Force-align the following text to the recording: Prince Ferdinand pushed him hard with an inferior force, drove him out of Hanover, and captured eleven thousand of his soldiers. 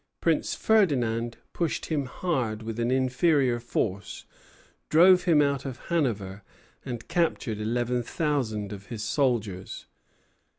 Prince 0.19 0.55
Ferdinand 0.55 1.37
pushed 1.53 1.85
him 1.85 2.07
hard 2.07 2.63
with 2.63 2.79
an 2.79 2.89
inferior 2.89 3.59
force, 3.59 4.25
drove 4.89 5.25
him 5.25 5.43
out 5.43 5.63
of 5.63 5.77
Hanover, 5.89 6.41
and 6.83 7.07
captured 7.07 7.59
eleven 7.59 8.01
thousand 8.01 8.73
of 8.73 8.87
his 8.87 9.03
soldiers. 9.03 9.85